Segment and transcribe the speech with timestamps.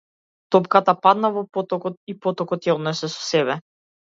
[0.55, 3.63] Топката падна во потокот и потокот ја однесе со себе.